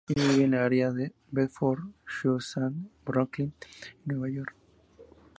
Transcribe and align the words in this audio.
Ella 0.09 0.23
vive 0.29 0.45
en 0.45 0.49
la 0.51 0.65
Área 0.65 0.91
de 0.91 1.13
Bedford–Stuyvesant 1.29 2.73
de 2.73 2.89
Brooklyn, 3.05 3.53
New 4.05 4.25
York. 4.25 4.55